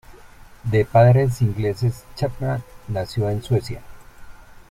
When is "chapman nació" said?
2.15-3.29